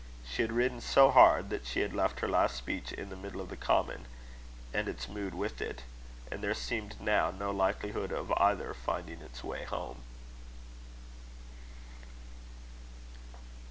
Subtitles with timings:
[0.27, 3.39] She had ridden so hard, that she had left her last speech in the middle
[3.39, 4.07] of the common,
[4.73, 5.83] and its mood with it;
[6.31, 10.01] and there seemed now no likelihood of either finding its way home.